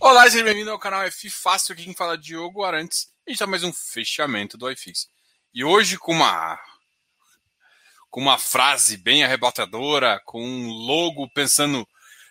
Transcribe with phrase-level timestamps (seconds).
[0.00, 3.10] Olá, seja bem-vindo ao canal F Fácil, aqui quem fala é Diogo Arantes.
[3.26, 5.08] A gente tá mais um fechamento do iFix.
[5.52, 6.56] E hoje com uma
[8.08, 11.86] com uma frase bem arrebatadora, com um logo pensando,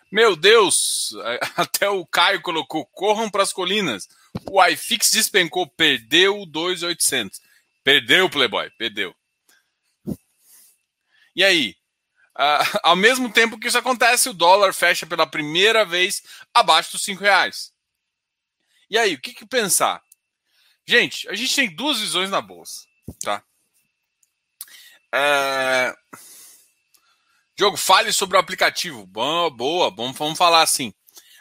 [0.10, 1.14] meu Deus,
[1.58, 4.08] até o Caio colocou, corram para as colinas.
[4.50, 7.42] O iFix despencou, perdeu 2.800.
[7.84, 9.14] Perdeu, Playboy, perdeu.
[11.36, 11.76] E aí?
[12.38, 16.22] Uh, ao mesmo tempo que isso acontece, o dólar fecha pela primeira vez
[16.54, 17.74] abaixo dos 5 reais.
[18.90, 20.04] E aí, o que, que pensar?
[20.86, 22.86] Gente, a gente tem duas visões na bolsa,
[23.24, 23.44] tá?
[25.12, 25.94] É...
[27.58, 29.06] Diogo, fale sobre o aplicativo.
[29.08, 30.94] Boa, boa, vamos falar assim.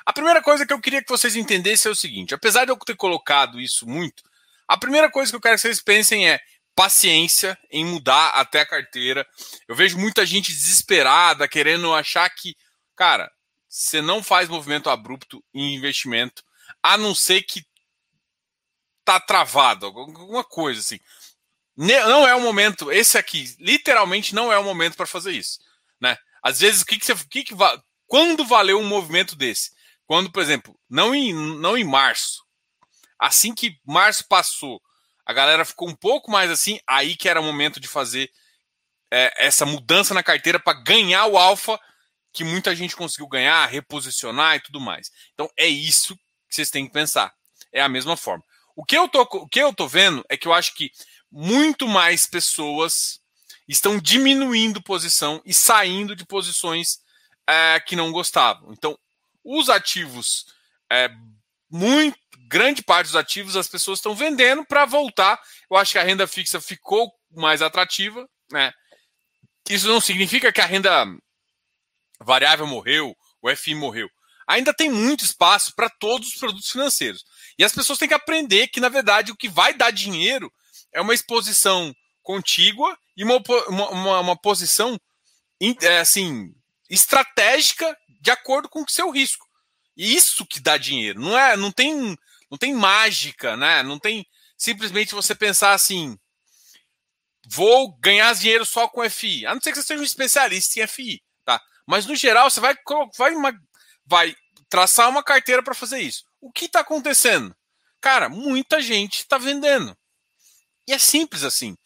[0.04, 2.76] A primeira coisa que eu queria que vocês entendessem é o seguinte: apesar de eu
[2.78, 4.22] ter colocado isso muito,
[4.66, 6.40] a primeira coisa que eu quero que vocês pensem é
[6.76, 9.26] paciência em mudar até a carteira.
[9.66, 12.54] Eu vejo muita gente desesperada, querendo achar que,
[12.94, 13.32] cara,
[13.66, 16.44] você não faz movimento abrupto em investimento,
[16.82, 17.64] a não ser que
[19.04, 21.00] tá travado, alguma coisa assim.
[21.74, 25.58] Não é o momento, esse aqui, literalmente não é o momento para fazer isso,
[26.00, 26.16] né?
[26.42, 27.54] Às vezes, o que, que você, o que, que
[28.06, 29.72] quando valeu um movimento desse?
[30.06, 32.44] Quando, por exemplo, não em, não em março,
[33.18, 34.80] assim que março passou,
[35.26, 38.30] a galera ficou um pouco mais assim, aí que era o momento de fazer
[39.10, 41.78] é, essa mudança na carteira para ganhar o alfa
[42.32, 45.10] que muita gente conseguiu ganhar, reposicionar e tudo mais.
[45.34, 46.14] Então é isso
[46.48, 47.34] que vocês têm que pensar.
[47.72, 48.44] É a mesma forma.
[48.76, 50.92] O que eu tô, o que eu tô vendo é que eu acho que
[51.30, 53.20] muito mais pessoas
[53.66, 57.00] estão diminuindo posição e saindo de posições
[57.46, 58.72] é, que não gostavam.
[58.72, 58.96] Então,
[59.42, 60.46] os ativos,
[60.90, 61.10] é,
[61.76, 62.16] muito
[62.48, 65.40] grande parte dos ativos, as pessoas estão vendendo para voltar.
[65.70, 68.72] Eu acho que a renda fixa ficou mais atrativa, né?
[69.68, 71.04] Isso não significa que a renda
[72.20, 74.08] variável morreu, o FI morreu.
[74.46, 77.24] Ainda tem muito espaço para todos os produtos financeiros.
[77.58, 80.52] E as pessoas têm que aprender que, na verdade, o que vai dar dinheiro
[80.94, 81.92] é uma exposição
[82.22, 84.98] contígua e uma, uma, uma posição
[85.82, 86.54] é, assim
[86.88, 89.45] estratégica de acordo com o seu risco.
[89.96, 91.20] Isso que dá dinheiro.
[91.20, 92.16] Não é, não tem,
[92.50, 93.82] não tem mágica, né?
[93.82, 94.26] Não tem
[94.56, 96.18] simplesmente você pensar assim,
[97.46, 99.46] vou ganhar dinheiro só com FI.
[99.46, 101.60] A não ser que você seja um especialista em FI, tá?
[101.86, 102.74] Mas no geral você vai
[103.16, 103.32] vai,
[104.04, 104.36] vai
[104.68, 106.24] traçar uma carteira para fazer isso.
[106.40, 107.54] O que está acontecendo?
[108.00, 109.96] Cara, muita gente está vendendo.
[110.86, 111.76] E é simples assim.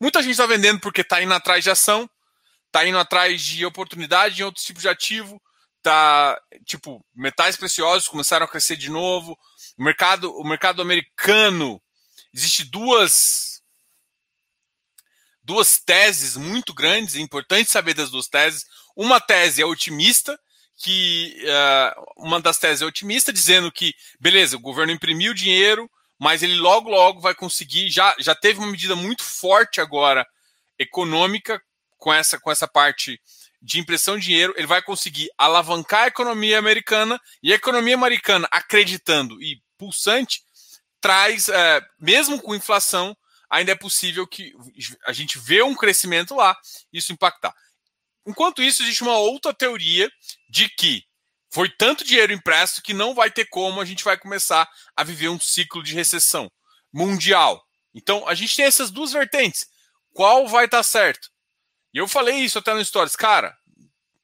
[0.00, 2.08] Muita gente está vendendo porque está indo atrás de ação,
[2.66, 5.40] está indo atrás de oportunidade em outros tipos de ativo,
[5.90, 9.38] tá tipo metais preciosos começaram a crescer de novo.
[9.78, 11.80] O mercado, o mercado americano
[12.34, 13.62] existe duas
[15.42, 18.66] duas teses muito grandes, é importante saber das duas teses.
[18.96, 20.36] Uma tese é otimista,
[20.76, 26.42] que uh, uma das teses é otimista, dizendo que, beleza, o governo imprimiu dinheiro, mas
[26.42, 27.88] ele logo, logo vai conseguir.
[27.90, 30.26] Já, já teve uma medida muito forte agora
[30.76, 31.62] econômica
[31.96, 33.20] com essa, com essa parte
[33.60, 34.54] de impressão de dinheiro.
[34.56, 40.42] Ele vai conseguir alavancar a economia americana e a economia americana, acreditando e pulsante,
[41.00, 41.52] traz, uh,
[42.00, 43.16] mesmo com inflação,
[43.50, 44.52] ainda é possível que
[45.06, 46.56] a gente vê um crescimento lá,
[46.92, 47.54] isso impactar.
[48.26, 50.10] Enquanto isso, existe uma outra teoria
[50.48, 51.04] de que
[51.52, 55.28] foi tanto dinheiro impresso que não vai ter como a gente vai começar a viver
[55.28, 56.50] um ciclo de recessão
[56.92, 57.62] mundial.
[57.94, 59.66] Então, a gente tem essas duas vertentes.
[60.12, 61.30] Qual vai estar certo?
[61.96, 63.16] E eu falei isso até no Stories.
[63.16, 63.56] Cara,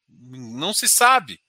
[0.06, 1.40] não se sabe.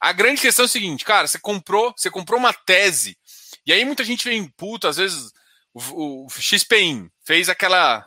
[0.00, 3.16] A grande questão é o seguinte, cara, você comprou, você comprou uma tese.
[3.64, 5.30] E aí muita gente vem puta, às vezes
[5.72, 8.04] o, o XPIN fez aquela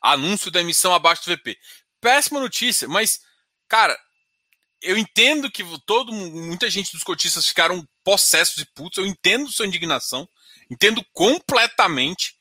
[0.00, 1.58] anúncio da emissão abaixo do VP
[2.00, 3.20] péssima notícia, mas,
[3.66, 3.98] cara,
[4.80, 9.66] eu entendo que todo muita gente dos cotistas ficaram possessos e putos, eu entendo sua
[9.66, 10.28] indignação,
[10.70, 12.36] entendo completamente,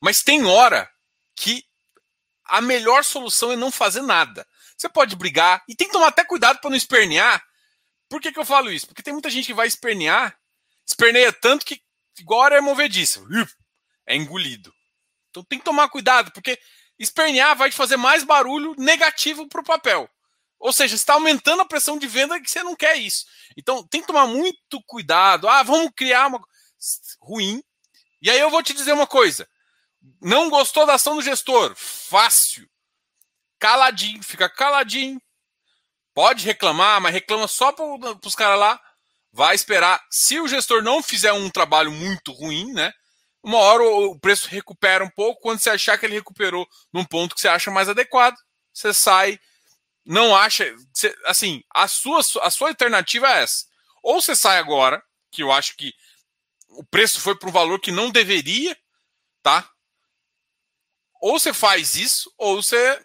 [0.00, 0.90] mas tem hora
[1.36, 1.64] que
[2.46, 4.46] a melhor solução é não fazer nada.
[4.76, 7.42] Você pode brigar e tem que tomar até cuidado para não espernear.
[8.08, 8.86] Por que, que eu falo isso?
[8.86, 10.36] Porque tem muita gente que vai espernear,
[10.86, 11.80] esperneia tanto que,
[12.18, 13.24] igual é movediça,
[14.06, 14.72] é engolido.
[15.30, 16.58] Então tem que tomar cuidado, porque
[16.98, 20.08] espernear vai te fazer mais barulho negativo para o papel.
[20.58, 23.26] Ou seja, está aumentando a pressão de venda que você não quer isso.
[23.56, 25.48] Então tem que tomar muito cuidado.
[25.48, 26.40] Ah, vamos criar uma
[27.20, 27.62] ruim.
[28.22, 29.48] E aí eu vou te dizer uma coisa.
[30.20, 31.74] Não gostou da ação do gestor?
[31.76, 32.68] Fácil.
[33.58, 35.20] Caladinho, fica caladinho.
[36.12, 37.84] Pode reclamar, mas reclama só para
[38.24, 38.80] os caras lá.
[39.32, 40.04] Vai esperar.
[40.10, 42.92] Se o gestor não fizer um trabalho muito ruim, né?
[43.44, 45.42] uma hora o preço recupera um pouco.
[45.42, 48.34] Quando você achar que ele recuperou num ponto que você acha mais adequado,
[48.72, 49.38] você sai,
[50.04, 50.74] não acha.
[50.92, 53.66] Você, assim, a sua, a sua alternativa é essa.
[54.02, 55.92] Ou você sai agora, que eu acho que
[56.70, 58.76] o preço foi para um valor que não deveria,
[59.42, 59.70] tá?
[61.24, 63.02] Ou você faz isso, ou você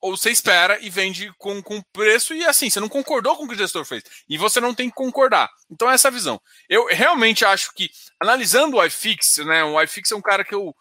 [0.00, 3.46] ou você espera e vende com, com preço e assim, você não concordou com o
[3.46, 4.02] que o gestor fez.
[4.26, 5.50] E você não tem que concordar.
[5.70, 6.40] Então, essa é a visão.
[6.70, 9.62] Eu realmente acho que, analisando o iFix, né?
[9.62, 10.74] O iFix é um cara que eu,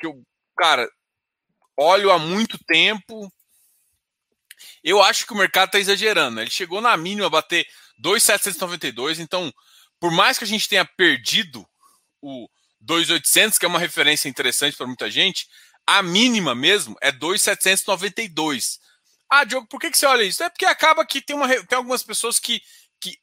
[0.00, 0.20] que eu
[0.58, 0.90] cara,
[1.76, 3.32] olho há muito tempo.
[4.82, 6.40] Eu acho que o mercado está exagerando.
[6.40, 7.64] Ele chegou na mínima a bater
[7.98, 9.20] 2,792.
[9.20, 9.54] Então,
[10.00, 11.64] por mais que a gente tenha perdido
[12.20, 12.48] o
[12.86, 15.46] 2,800, que é uma referência interessante para muita gente,
[15.86, 18.80] a mínima mesmo é 2,792.
[19.28, 20.42] Ah, Diogo, por que, que você olha isso?
[20.42, 22.62] É porque acaba que tem, uma, tem algumas pessoas que,
[23.00, 23.18] que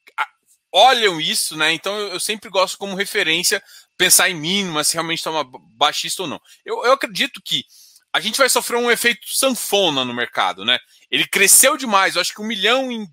[0.71, 1.71] olham isso, né?
[1.71, 3.63] Então eu, eu sempre gosto como referência
[3.97, 5.45] pensar em mínima, se realmente está uma
[5.77, 6.41] baixista ou não.
[6.65, 7.63] Eu, eu acredito que
[8.11, 10.79] a gente vai sofrer um efeito sanfona no mercado, né?
[11.09, 13.07] Ele cresceu demais, eu acho que um milhão em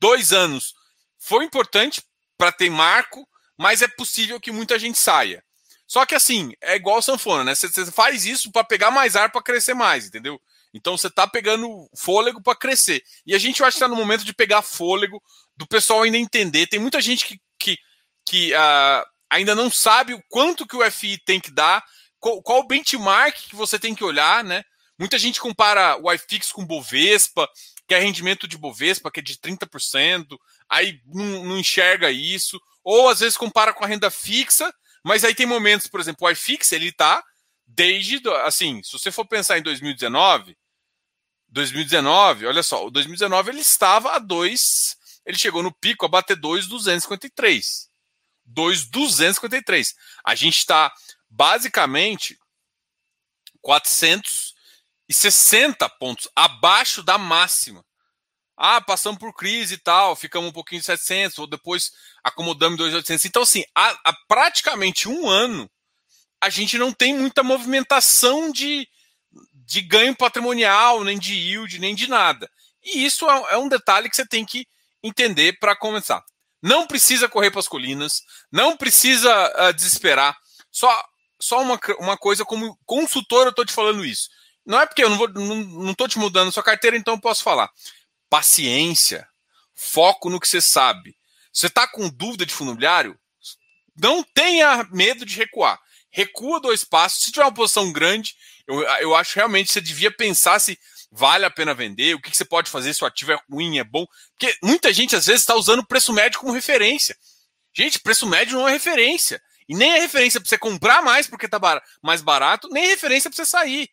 [0.00, 0.74] dois anos
[1.18, 2.02] foi importante
[2.36, 3.26] para ter marco,
[3.56, 5.44] mas é possível que muita gente saia.
[5.92, 7.54] Só que assim, é igual sanfona, né?
[7.54, 10.40] Você faz isso para pegar mais ar para crescer mais, entendeu?
[10.72, 13.04] Então você tá pegando fôlego para crescer.
[13.26, 15.22] E a gente acho que tá no momento de pegar fôlego,
[15.54, 16.66] do pessoal ainda entender.
[16.66, 17.78] Tem muita gente que, que,
[18.24, 21.84] que uh, ainda não sabe o quanto que o FI tem que dar,
[22.18, 24.64] qual, qual o benchmark que você tem que olhar, né?
[24.98, 27.46] Muita gente compara o iFix com Bovespa,
[27.86, 30.38] que é rendimento de Bovespa, que é de 30%,
[30.70, 32.58] aí não, não enxerga isso.
[32.82, 34.72] Ou às vezes compara com a renda fixa,
[35.04, 37.22] mas aí tem momentos, por exemplo, o iFix, ele está
[37.66, 40.56] desde, assim, se você for pensar em 2019,
[41.48, 44.96] 2019, olha só, o 2019 ele estava a 2,
[45.26, 47.90] ele chegou no pico a bater 2,253.
[48.44, 49.94] 2,253.
[50.24, 50.92] A gente está
[51.28, 52.38] basicamente
[53.60, 57.84] 460 pontos abaixo da máxima.
[58.56, 63.24] Ah, passamos por crise e tal, ficamos um pouquinho de 700, ou depois acomodamos 2.800.
[63.24, 65.70] Então, assim, há, há, praticamente um ano,
[66.40, 68.86] a gente não tem muita movimentação de,
[69.52, 72.50] de ganho patrimonial, nem de yield, nem de nada.
[72.84, 74.66] E isso é, é um detalhe que você tem que
[75.02, 76.22] entender para começar.
[76.60, 80.36] Não precisa correr para as colinas, não precisa uh, desesperar.
[80.70, 81.04] Só,
[81.40, 84.28] só uma, uma coisa, como consultor, eu estou te falando isso.
[84.64, 87.42] Não é porque eu não estou não, não te mudando sua carteira, então eu posso
[87.42, 87.68] falar
[88.32, 89.28] paciência,
[89.74, 91.14] foco no que você sabe.
[91.52, 93.14] Você está com dúvida de fundo imobiliário?
[93.94, 95.78] Não tenha medo de recuar.
[96.10, 97.24] Recua dois passos.
[97.24, 98.34] Se tiver uma posição grande,
[98.66, 100.78] eu, eu acho realmente que você devia pensar se
[101.10, 103.78] vale a pena vender, o que, que você pode fazer se o ativo é ruim,
[103.78, 104.06] é bom.
[104.30, 107.14] Porque muita gente, às vezes, está usando o preço médio como referência.
[107.76, 109.42] Gente, preço médio não é referência.
[109.68, 111.60] E nem é referência para você comprar mais porque está
[112.02, 113.90] mais barato, nem é referência para você sair.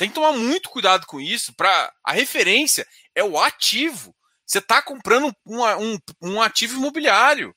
[0.00, 1.52] Tem que tomar muito cuidado com isso.
[1.52, 4.16] Para a referência é o ativo.
[4.46, 7.54] Você está comprando um, um, um, ativo imobiliário.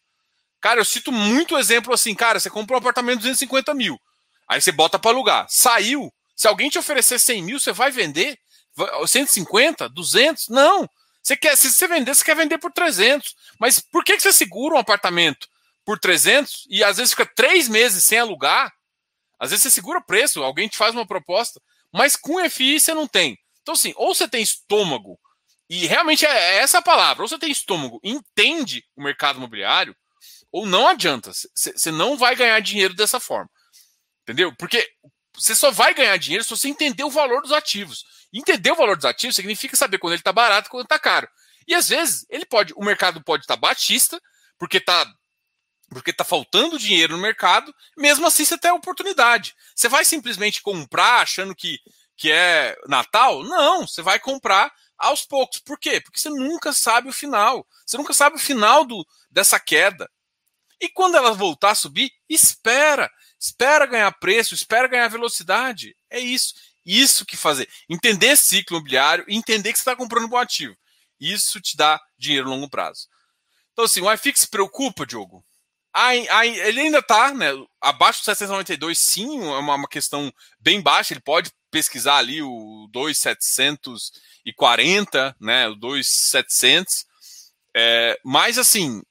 [0.60, 3.98] Cara, eu cito muito exemplo assim, cara, você comprou um apartamento de 250 mil,
[4.45, 6.13] aí você bota para alugar, saiu.
[6.36, 8.38] Se alguém te oferecer 100 mil, você vai vender?
[9.07, 9.88] 150?
[9.88, 10.50] 200?
[10.50, 10.89] Não.
[11.22, 13.36] Você quer, se você vender, você quer vender por 300.
[13.57, 15.48] Mas por que, que você segura um apartamento
[15.86, 18.69] por 300 e às vezes fica três meses sem alugar?
[19.39, 21.62] Às vezes você segura preço, alguém te faz uma proposta,
[21.94, 23.38] mas com FI você não tem.
[23.62, 25.19] Então, assim, ou você tem estômago
[25.69, 27.24] e realmente é, é essa a palavra.
[27.24, 29.96] Ou você tem estômago, entende o mercado imobiliário,
[30.51, 31.32] ou não adianta.
[31.32, 33.50] Você não vai ganhar dinheiro dessa forma.
[34.24, 34.53] Entendeu?
[34.58, 34.88] Porque
[35.36, 38.03] você só vai ganhar dinheiro se você entender o valor dos ativos.
[38.34, 41.27] Entender o valor dos ativos significa saber quando ele está barato e quando está caro.
[41.67, 44.20] E às vezes ele pode, o mercado pode estar tá baixista,
[44.58, 45.06] porque está
[45.93, 49.55] porque está faltando dinheiro no mercado, mesmo assim você tem a oportunidade.
[49.75, 51.79] Você vai simplesmente comprar achando que,
[52.15, 53.43] que é Natal?
[53.43, 55.59] Não, você vai comprar aos poucos.
[55.59, 56.01] Por quê?
[56.01, 57.67] Porque você nunca sabe o final.
[57.85, 60.09] Você nunca sabe o final do, dessa queda.
[60.79, 63.09] E quando ela voltar a subir, espera.
[63.39, 65.95] Espera ganhar preço, espera ganhar velocidade.
[66.09, 66.53] É isso.
[66.85, 67.69] Isso que fazer.
[67.89, 70.75] Entender ciclo imobiliário entender que você está comprando um bom ativo.
[71.19, 73.07] Isso te dá dinheiro a longo prazo.
[73.71, 75.43] Então, assim, o iFix se preocupa, Diogo?
[75.95, 81.13] Ele ainda está né, abaixo do 792, sim, é uma, questão bem baixa.
[81.13, 87.05] Ele pode pesquisar ali o 2,740, né, o 2,700.
[87.75, 89.03] É, mas, assim,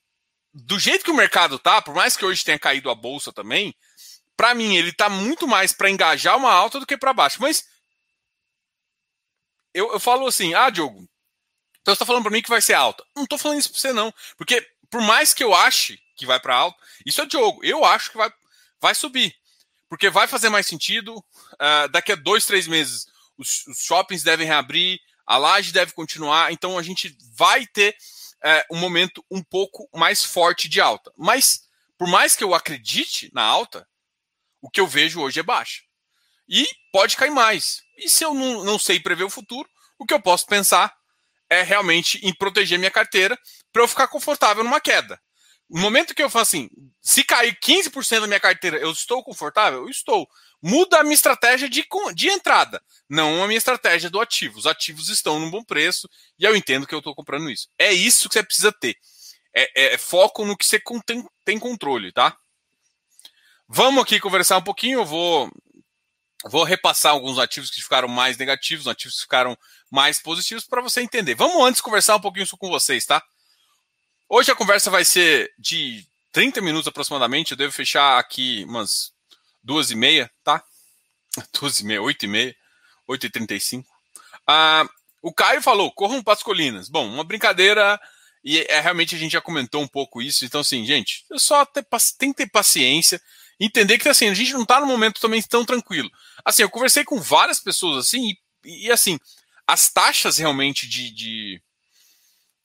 [0.53, 3.75] do jeito que o mercado tá, por mais que hoje tenha caído a bolsa também,
[4.37, 7.39] para mim ele tá muito mais para engajar uma alta do que para baixo.
[7.41, 7.65] Mas
[9.73, 11.09] eu, eu falo assim, ah, Diogo,
[11.81, 13.05] então você tá falando para mim que vai ser alta.
[13.17, 16.39] Não tô falando isso para você não, porque por mais que eu ache que vai
[16.39, 18.33] para alta, isso é Diogo, eu acho que vai,
[18.81, 19.35] vai subir
[19.93, 21.19] porque vai fazer mais sentido.
[21.53, 23.07] Uh, daqui a dois, três meses,
[23.37, 27.95] os, os, shoppings devem reabrir, a laje deve continuar, então a gente vai ter
[28.43, 31.13] é, um momento um pouco mais forte de alta.
[31.15, 31.69] Mas,
[31.99, 33.87] por mais que eu acredite na alta,
[34.63, 35.83] o que eu vejo hoje é baixa.
[36.49, 37.83] E pode cair mais.
[37.99, 39.69] E se eu não, não sei prever o futuro,
[39.99, 40.97] o que eu posso pensar
[41.53, 43.39] é realmente em proteger minha carteira
[43.71, 45.21] para eu ficar confortável numa queda.
[45.69, 49.81] No momento que eu falo assim, se cair 15% da minha carteira, eu estou confortável?
[49.81, 50.27] Eu estou.
[50.63, 54.59] Muda a minha estratégia de, de entrada, não a minha estratégia do ativo.
[54.59, 57.69] Os ativos estão num bom preço e eu entendo que eu estou comprando isso.
[57.79, 58.97] É isso que você precisa ter.
[59.55, 62.35] É, é, é foco no que você tem, tem controle, tá?
[63.69, 65.01] Vamos aqui conversar um pouquinho.
[65.01, 65.51] Eu vou,
[66.47, 69.57] vou repassar alguns ativos que ficaram mais negativos, ativos que ficaram
[69.93, 71.35] mais positivos para você entender.
[71.35, 73.23] Vamos antes conversar um pouquinho com vocês, tá?
[74.27, 77.51] Hoje a conversa vai ser de 30 minutos aproximadamente.
[77.51, 79.13] Eu devo fechar aqui umas
[79.63, 80.65] duas e meia, tá?
[81.61, 82.57] Duas e meia, oito e meia,
[83.07, 83.89] oito e trinta e cinco.
[84.47, 84.87] Ah,
[85.23, 86.89] o Caio falou, corram para as colinas.
[86.89, 88.01] Bom, uma brincadeira
[88.43, 90.45] e é, realmente a gente já comentou um pouco isso.
[90.45, 91.87] Então, assim, gente, é só ter,
[92.19, 93.21] tem que ter paciência,
[93.61, 96.11] entender que assim, a gente não está no momento também tão tranquilo.
[96.45, 98.35] Assim, eu conversei com várias pessoas assim,
[98.65, 99.19] e, e assim,
[99.67, 101.63] as taxas realmente de, de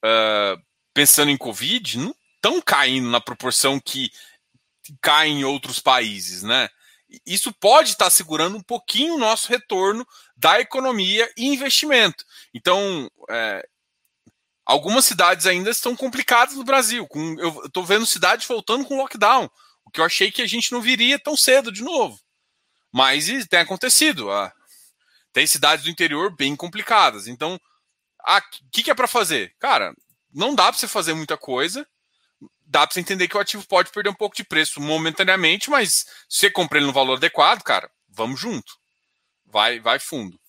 [0.04, 0.62] uh,
[0.94, 4.12] pensando em Covid, não estão caindo na proporção que
[5.02, 6.70] cai em outros países, né?
[7.26, 12.26] Isso pode estar tá segurando um pouquinho o nosso retorno da economia e investimento.
[12.54, 13.66] Então, é,
[14.66, 17.08] algumas cidades ainda estão complicadas no Brasil.
[17.08, 19.50] Com, eu estou vendo cidades voltando com lockdown,
[19.86, 22.20] o que eu achei que a gente não viria tão cedo de novo.
[22.92, 24.30] Mas tem acontecido.
[24.30, 24.52] Ah,
[25.38, 27.28] tem cidades do interior bem complicadas.
[27.28, 27.60] Então, o
[28.26, 28.42] ah,
[28.72, 29.54] que, que é para fazer?
[29.60, 29.94] Cara,
[30.34, 31.88] não dá para você fazer muita coisa.
[32.66, 36.08] Dá para você entender que o ativo pode perder um pouco de preço momentaneamente, mas
[36.28, 38.80] se você compra ele no valor adequado, cara, vamos junto.
[39.46, 40.40] Vai, vai fundo.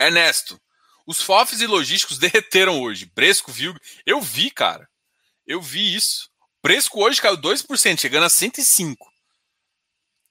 [0.00, 0.58] Ernesto,
[1.06, 3.04] os FOFs e logísticos derreteram hoje.
[3.14, 3.76] Bresco viu.
[4.06, 4.88] Eu vi, cara.
[5.46, 6.30] Eu vi isso.
[6.62, 9.12] Bresco hoje caiu 2%, chegando a 105.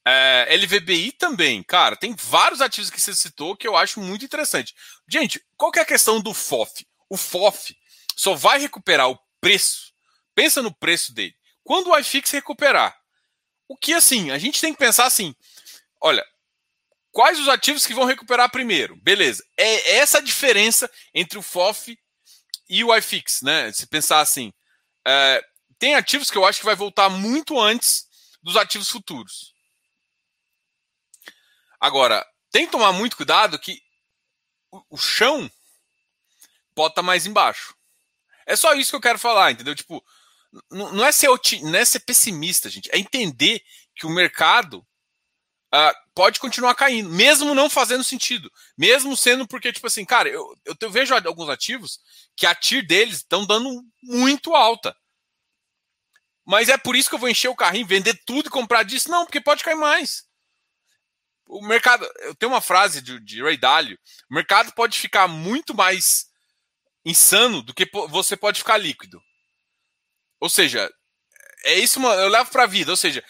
[0.07, 4.75] É, LVBI também, cara, tem vários ativos que você citou que eu acho muito interessante.
[5.09, 6.85] Gente, qual que é a questão do FOF?
[7.09, 7.75] O FOF
[8.15, 9.93] só vai recuperar o preço.
[10.35, 11.35] Pensa no preço dele.
[11.63, 12.95] Quando o iFix recuperar.
[13.67, 15.35] O que assim, a gente tem que pensar assim,
[15.99, 16.23] olha,
[17.11, 18.95] quais os ativos que vão recuperar primeiro?
[18.97, 19.43] Beleza.
[19.57, 21.97] É essa a diferença entre o FOF
[22.69, 23.71] e o iFix, né?
[23.71, 24.53] Se pensar assim,
[25.07, 25.43] é,
[25.79, 28.05] tem ativos que eu acho que vai voltar muito antes
[28.43, 29.54] dos ativos futuros.
[31.85, 33.79] Agora, tem que tomar muito cuidado que
[34.89, 35.47] o, chão
[36.73, 37.75] pode estar mais embaixo.
[38.43, 39.75] É só isso que eu quero falar, entendeu?
[39.75, 40.03] Tipo,
[40.71, 41.27] não é ser,
[41.61, 42.89] não é ser pessimista, gente.
[42.91, 43.63] É entender
[43.93, 48.51] que o mercado uh, pode continuar caindo, mesmo não fazendo sentido.
[48.75, 51.99] Mesmo sendo porque, tipo assim, cara, eu, eu vejo alguns ativos
[52.35, 54.97] que a TIR deles estão dando muito alta.
[56.43, 59.11] Mas é por isso que eu vou encher o carrinho, vender tudo e comprar disso?
[59.11, 60.25] Não, porque pode cair mais.
[61.47, 62.07] O mercado.
[62.19, 63.97] Eu tenho uma frase de, de Ray Dalio:
[64.29, 66.25] o mercado pode ficar muito mais
[67.05, 69.21] insano do que você pode ficar líquido.
[70.39, 70.91] Ou seja,
[71.63, 72.91] é isso eu levo para a vida.
[72.91, 73.23] Ou seja,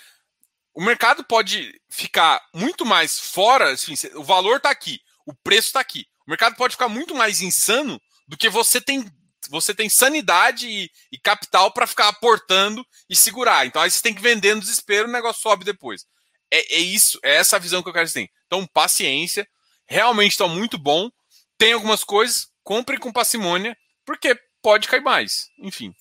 [0.73, 5.79] o mercado pode ficar muito mais fora, assim, o valor está aqui, o preço está
[5.79, 6.05] aqui.
[6.27, 9.05] O mercado pode ficar muito mais insano do que você tem
[9.47, 13.67] você tem sanidade e, e capital para ficar aportando e segurar.
[13.67, 16.03] Então aí você tem que vender no desespero, o negócio sobe depois.
[16.51, 18.29] É, é isso, é essa a visão que eu quero ter.
[18.45, 19.47] Então, paciência,
[19.85, 21.09] realmente está muito bom.
[21.57, 25.49] Tem algumas coisas, compre com parcimônia, porque pode cair mais.
[25.59, 25.93] Enfim.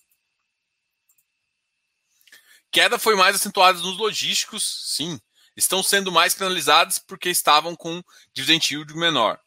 [2.72, 5.20] Queda foi mais acentuada nos logísticos, sim.
[5.56, 8.02] Estão sendo mais penalizados porque estavam com
[8.34, 9.38] dividend yield menor.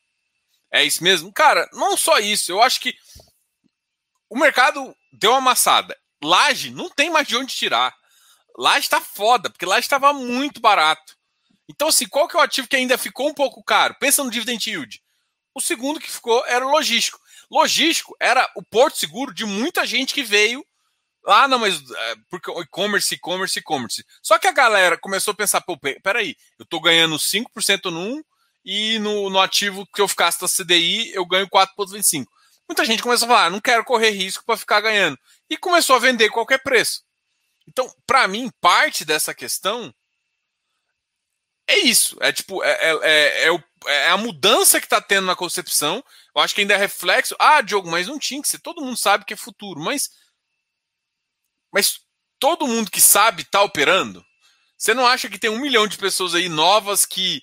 [0.72, 1.34] É isso mesmo?
[1.34, 2.52] Cara, não só isso.
[2.52, 2.96] Eu acho que
[4.30, 5.98] o mercado deu uma amassada.
[6.24, 7.97] Laje não tem mais de onde tirar.
[8.58, 11.16] Laje está foda, porque Laje estava muito barato.
[11.70, 13.96] Então, assim, qual que é o ativo que ainda ficou um pouco caro?
[14.00, 15.02] Pensa no dividend yield.
[15.54, 17.20] O segundo que ficou era o logístico.
[17.52, 20.66] Logístico era o porto seguro de muita gente que veio.
[21.26, 24.06] Ah, não, mas é, porque e-commerce, e-commerce, e-commerce.
[24.24, 28.24] Só que a galera começou a pensar, pô, peraí, eu tô ganhando 5% num
[28.64, 32.26] e no, no ativo que eu ficasse da CDI eu ganho 4,25.
[32.68, 35.18] Muita gente começou a falar, ah, não quero correr risco para ficar ganhando.
[35.50, 37.07] E começou a vender qualquer preço.
[37.68, 39.94] Então, para mim, parte dessa questão
[41.68, 42.18] é isso.
[42.22, 46.04] É tipo, é, é, é, é, é a mudança que está tendo na concepção.
[46.34, 47.36] Eu acho que ainda é reflexo.
[47.38, 48.60] Ah, Diogo, mas não tinha que ser.
[48.60, 49.80] Todo mundo sabe que é futuro.
[49.82, 50.10] Mas,
[51.72, 52.00] mas
[52.40, 54.26] todo mundo que sabe está operando.
[54.78, 57.42] Você não acha que tem um milhão de pessoas aí novas que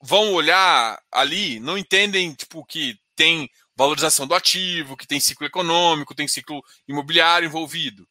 [0.00, 6.14] vão olhar ali, não entendem tipo que tem valorização do ativo, que tem ciclo econômico,
[6.14, 8.08] tem ciclo imobiliário envolvido.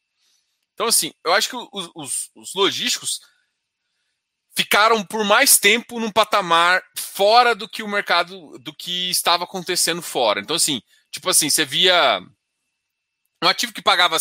[0.82, 3.20] Então, assim, eu acho que os, os, os logísticos
[4.52, 10.02] ficaram por mais tempo num patamar fora do que o mercado, do que estava acontecendo
[10.02, 10.40] fora.
[10.40, 12.20] Então, assim, tipo assim, você via
[13.40, 14.16] um ativo que pagava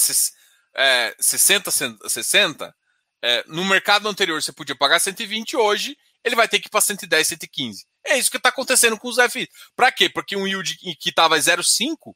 [0.76, 1.72] é, 60,
[2.08, 2.76] 60
[3.24, 6.80] é, no mercado anterior você podia pagar 120, hoje ele vai ter que ir para
[6.80, 7.88] 110, 115.
[8.06, 9.50] É isso que está acontecendo com os FI.
[9.76, 10.08] Para quê?
[10.10, 12.14] Porque um yield que estava 0,5,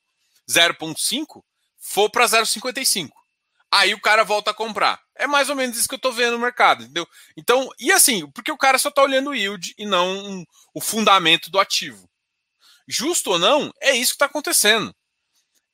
[0.47, 1.41] 0,5,
[1.79, 3.09] for para 0,55.
[3.75, 5.01] Aí o cara volta a comprar.
[5.17, 7.05] É mais ou menos isso que eu estou vendo no mercado, entendeu?
[7.35, 11.51] Então, e assim, porque o cara só está olhando o yield e não o fundamento
[11.51, 12.09] do ativo.
[12.87, 14.95] Justo ou não, é isso que está acontecendo.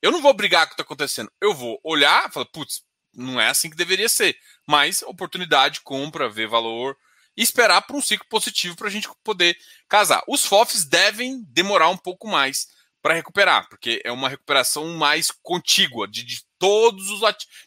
[0.02, 1.32] Eu não vou brigar com o que está acontecendo.
[1.40, 2.82] Eu vou olhar e falar, putz,
[3.14, 4.36] não é assim que deveria ser.
[4.68, 6.98] Mas oportunidade, compra, ver valor
[7.38, 9.56] e esperar por um ciclo positivo para a gente poder
[9.88, 10.24] casar.
[10.28, 12.68] Os FOFs devem demorar um pouco mais
[13.02, 17.22] para recuperar, porque é uma recuperação mais contígua de, de todos os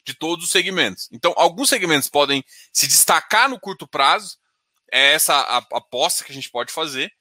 [0.05, 1.09] de todos os segmentos.
[1.11, 4.39] Então, alguns segmentos podem se destacar no curto prazo,
[4.91, 7.13] é essa a, a aposta que a gente pode fazer.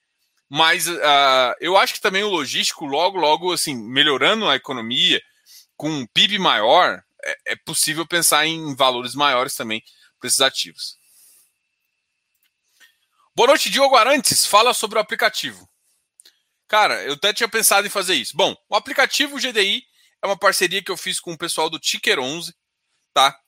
[0.47, 5.19] Mas uh, eu acho que também o logístico, logo, logo, assim, melhorando a economia,
[5.75, 9.83] com um PIB maior, é, é possível pensar em valores maiores também
[10.19, 10.95] para esses ativos.
[13.35, 14.45] Boa noite, Diogo Arantes.
[14.45, 15.67] Fala sobre o aplicativo.
[16.73, 18.35] Cara, eu até tinha pensado em fazer isso.
[18.35, 19.85] Bom, o aplicativo GDI
[20.23, 22.51] é uma parceria que eu fiz com o pessoal do Ticker 11,
[23.13, 23.39] tá?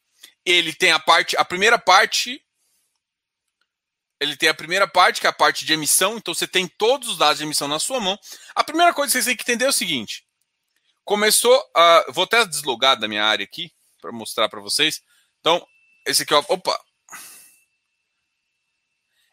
[0.45, 2.39] Ele tem a parte, a primeira parte,
[4.19, 7.09] ele tem a primeira parte, que é a parte de emissão, então você tem todos
[7.09, 8.15] os dados de emissão na sua mão.
[8.53, 10.23] A primeira coisa que vocês têm que entender é o seguinte:
[11.03, 12.05] começou a.
[12.09, 15.01] Vou até deslogar da minha área aqui, para mostrar para vocês.
[15.39, 15.67] Então,
[16.05, 16.45] esse aqui é o.
[16.47, 16.79] Opa!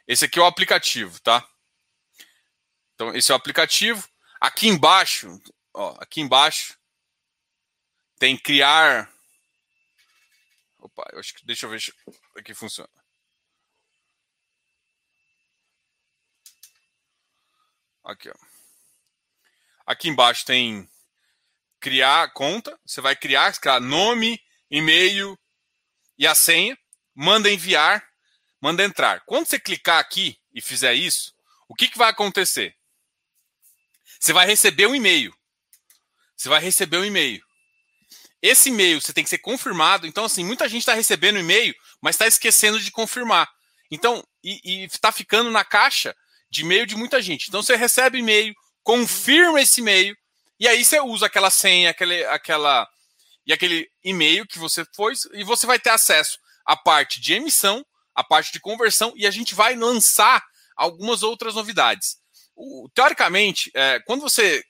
[0.09, 1.47] Esse aqui é o aplicativo, tá?
[3.03, 4.09] Então, esse é o aplicativo.
[4.41, 5.41] Aqui embaixo,
[5.75, 6.79] ó, aqui embaixo
[8.17, 9.13] tem criar.
[10.79, 11.93] Opa, eu acho que deixa eu ver se
[12.37, 12.89] aqui funciona.
[18.05, 18.35] Aqui, ó.
[19.85, 20.89] Aqui embaixo tem
[21.81, 22.79] criar conta.
[22.87, 25.37] Você vai criar, criar nome, e-mail
[26.17, 26.79] e a senha.
[27.13, 28.09] Manda enviar
[28.61, 29.25] manda entrar.
[29.27, 31.35] Quando você clicar aqui e fizer isso,
[31.69, 32.77] o que, que vai acontecer?
[34.23, 35.35] Você vai receber um e-mail.
[36.37, 37.43] Você vai receber um e-mail.
[38.41, 40.07] Esse e-mail você tem que ser confirmado.
[40.07, 43.51] Então, assim, muita gente está recebendo e-mail, mas está esquecendo de confirmar.
[43.91, 46.15] Então, e está ficando na caixa
[46.49, 47.49] de e-mail de muita gente.
[47.49, 48.55] Então, você recebe e-mail,
[48.85, 50.17] confirma esse e-mail,
[50.61, 52.89] e aí você usa aquela senha, aquele, aquela
[53.45, 57.85] e aquele e-mail que você foi, e você vai ter acesso à parte de emissão
[58.15, 60.45] a parte de conversão e a gente vai lançar
[60.77, 62.19] algumas outras novidades.
[62.55, 64.63] O, teoricamente, é, quando você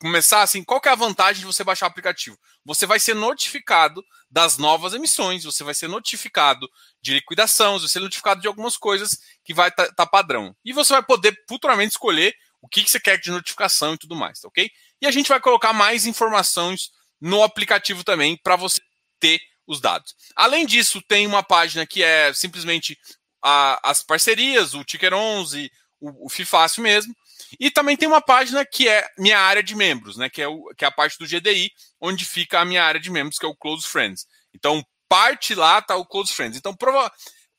[0.00, 2.36] começar assim, qual que é a vantagem de você baixar o aplicativo?
[2.64, 6.68] Você vai ser notificado das novas emissões, você vai ser notificado
[7.00, 10.56] de liquidação, você vai ser notificado de algumas coisas que vai estar tá, tá padrão.
[10.64, 14.16] E você vai poder futuramente escolher o que, que você quer de notificação e tudo
[14.16, 14.70] mais, tá ok?
[15.00, 16.90] E a gente vai colocar mais informações
[17.20, 18.80] no aplicativo também para você
[19.20, 20.14] ter os dados.
[20.34, 22.98] Além disso, tem uma página que é simplesmente
[23.42, 25.70] a, as parcerias, o Ticker 11,
[26.02, 27.14] o, o FIFácil mesmo.
[27.60, 30.28] E também tem uma página que é minha área de membros, né?
[30.28, 33.10] Que é, o, que é a parte do GDI, onde fica a minha área de
[33.10, 34.26] membros, que é o Close Friends.
[34.52, 36.58] Então, parte lá está o Close Friends.
[36.58, 37.10] Então, prova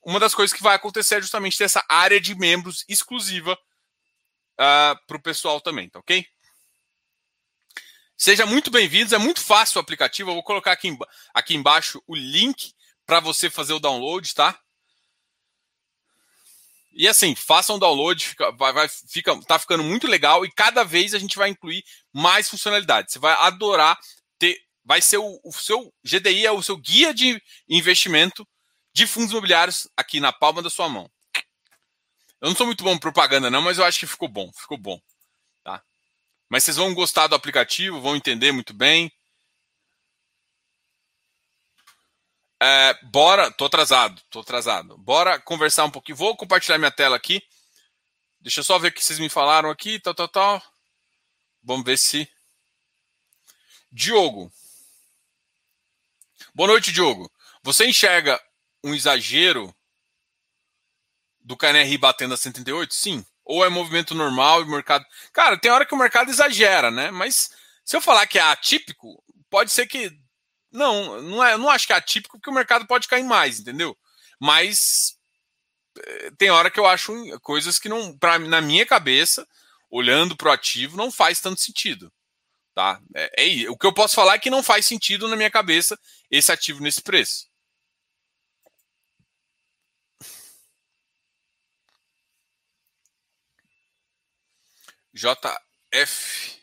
[0.06, 3.58] uma das coisas que vai acontecer é justamente ter essa área de membros exclusiva uh,
[4.60, 6.26] ah, para o pessoal também, tá ok?
[8.18, 10.30] Seja muito bem-vindos, é muito fácil o aplicativo.
[10.30, 10.96] Eu vou colocar aqui,
[11.34, 12.74] aqui embaixo o link
[13.06, 14.60] para você fazer o download, tá?
[16.94, 21.14] E assim, façam download, fica, vai, vai, fica, tá ficando muito legal e cada vez
[21.14, 23.14] a gente vai incluir mais funcionalidades.
[23.14, 23.98] Você vai adorar
[24.38, 28.48] ter, vai ser o, o seu GDI é o seu guia de investimento
[28.94, 31.10] de fundos imobiliários aqui na palma da sua mão.
[32.40, 34.78] Eu não sou muito bom em propaganda não, mas eu acho que ficou bom, ficou
[34.78, 35.00] bom.
[36.54, 39.12] Mas vocês vão gostar do aplicativo, vão entender muito bem.
[42.66, 44.98] É, bora, tô atrasado, tô atrasado.
[44.98, 46.16] Bora conversar um pouquinho.
[46.16, 47.44] Vou compartilhar minha tela aqui.
[48.40, 50.64] Deixa eu só ver o que vocês me falaram aqui, tal, tal, tal.
[51.62, 52.26] Vamos ver se.
[53.92, 54.50] Diogo.
[56.56, 57.30] Boa noite, Diogo.
[57.64, 58.42] Você enxerga
[58.82, 59.76] um exagero
[61.42, 62.94] do KNRI batendo a 138?
[62.94, 63.26] Sim.
[63.44, 65.06] Ou é movimento normal e mercado.
[65.34, 67.12] Cara, tem hora que o mercado exagera, né?
[67.12, 67.50] Mas
[67.84, 70.18] se eu falar que é atípico, pode ser que.
[70.74, 73.96] Não, não, é, não acho que é atípico, porque o mercado pode cair mais, entendeu?
[74.40, 75.16] Mas
[76.00, 79.48] eh, tem hora que eu acho coisas que não, pra, na minha cabeça,
[79.90, 82.12] olhando para o ativo, não faz tanto sentido.
[82.76, 83.00] Tá?
[83.16, 86.00] É, é, o que eu posso falar é que não faz sentido na minha cabeça
[86.32, 87.48] esse ativo nesse preço.
[95.14, 96.63] JF.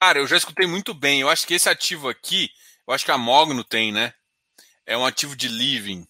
[0.00, 1.20] Cara, eu já escutei muito bem.
[1.20, 2.50] Eu acho que esse ativo aqui,
[2.86, 4.14] eu acho que a Mogno tem, né?
[4.84, 6.06] É um ativo de living.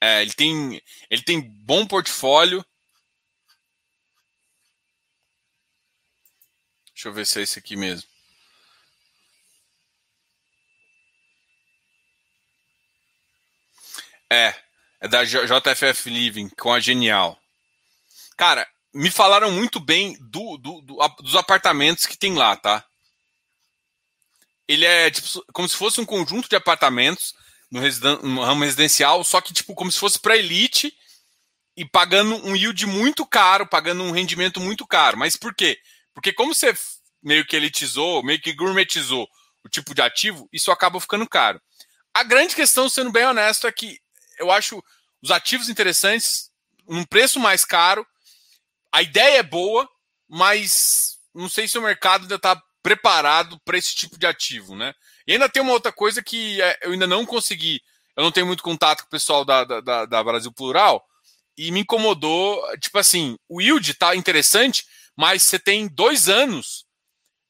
[0.00, 2.64] É, ele tem, ele tem bom portfólio.
[6.92, 8.08] Deixa eu ver se é esse aqui mesmo.
[14.30, 14.54] É,
[15.00, 17.40] é da JFF Living com a Genial.
[18.36, 22.84] Cara, me falaram muito bem do, do, do, dos apartamentos que tem lá, tá?
[24.66, 27.34] Ele é tipo, como se fosse um conjunto de apartamentos
[27.70, 30.92] no, residen no ramo residencial, só que tipo como se fosse para elite
[31.76, 35.18] e pagando um yield muito caro, pagando um rendimento muito caro.
[35.18, 35.78] Mas por quê?
[36.14, 36.74] Porque como você
[37.22, 39.28] meio que elitizou, meio que gourmetizou
[39.64, 41.60] o tipo de ativo, isso acaba ficando caro.
[42.14, 44.00] A grande questão, sendo bem honesto, é que
[44.38, 44.82] eu acho
[45.20, 46.50] os ativos interessantes,
[46.88, 48.06] num preço mais caro.
[48.96, 49.86] A ideia é boa,
[50.26, 54.94] mas não sei se o mercado ainda está preparado para esse tipo de ativo, né?
[55.26, 57.82] E ainda tem uma outra coisa que é, eu ainda não consegui.
[58.16, 61.04] Eu não tenho muito contato com o pessoal da, da, da Brasil Plural
[61.58, 62.58] e me incomodou.
[62.78, 66.86] Tipo assim, o yield tá interessante, mas você tem dois anos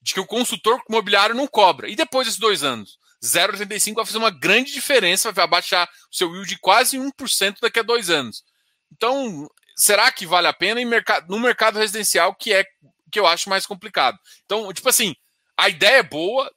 [0.02, 1.88] de que o consultor imobiliário não cobra.
[1.88, 2.98] E depois desses dois anos?
[3.22, 7.85] 0,85 vai fazer uma grande diferença, vai abaixar o seu yield quase 1% daqui a
[7.85, 8.42] dois anos.
[8.90, 10.80] Então, será que vale a pena
[11.28, 12.64] no mercado residencial, que é
[13.12, 14.18] que eu acho mais complicado?
[14.44, 15.14] Então, tipo assim,
[15.56, 16.50] a ideia é boa,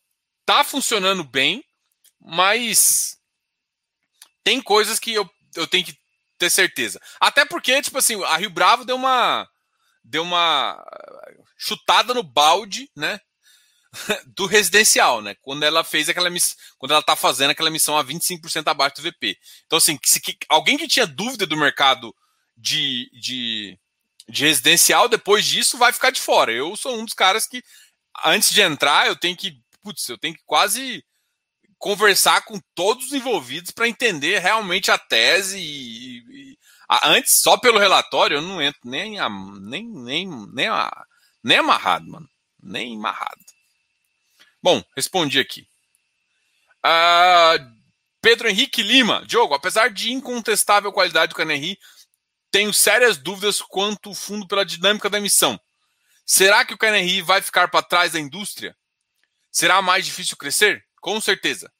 [0.45, 1.63] tá funcionando bem,
[2.19, 3.17] mas
[4.43, 5.97] tem coisas que eu, eu tenho que
[6.37, 6.99] ter certeza.
[7.19, 9.47] Até porque, tipo assim, a Rio Bravo deu uma
[10.03, 10.83] deu uma
[11.57, 13.19] chutada no balde, né?
[14.35, 15.35] do residencial, né?
[15.41, 19.01] Quando ela fez aquela missão, quando ela tá fazendo aquela missão a 25% abaixo do
[19.03, 19.37] VP.
[19.65, 22.15] Então, assim, se que, alguém que tinha dúvida do mercado
[22.59, 23.79] de, de,
[24.27, 26.51] de residencial, depois disso vai ficar de fora.
[26.51, 27.63] Eu sou um dos caras que,
[28.25, 31.03] antes de entrar, eu tenho que, putz, eu tenho que quase
[31.77, 36.57] conversar com todos os envolvidos para entender realmente a tese e, e
[37.03, 40.91] antes só pelo relatório eu não entro nem a, nem nem nem, a,
[41.41, 42.29] nem amarrado, mano,
[42.61, 43.39] nem amarrado.
[44.61, 45.65] Bom, respondi aqui.
[46.85, 47.79] Uh,
[48.21, 49.23] Pedro Henrique Lima.
[49.25, 51.79] Diogo, apesar de incontestável qualidade do Canerri,
[52.51, 55.59] tenho sérias dúvidas quanto o fundo pela dinâmica da emissão.
[56.25, 58.75] Será que o Canerri vai ficar para trás da indústria?
[59.51, 60.85] Será mais difícil crescer?
[61.01, 61.71] Com certeza.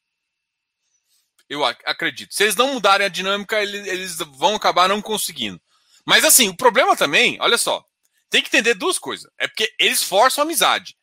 [1.48, 2.34] Eu acredito.
[2.34, 5.60] Se eles não mudarem a dinâmica, eles vão acabar não conseguindo.
[6.06, 7.84] Mas assim, o problema também, olha só,
[8.28, 9.30] tem que entender duas coisas.
[9.38, 10.96] É porque eles forçam a amizade.